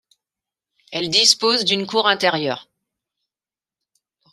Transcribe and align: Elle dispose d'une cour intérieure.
Elle 0.91 1.11
dispose 1.11 1.63
d'une 1.63 1.85
cour 1.85 2.07
intérieure. 2.07 2.67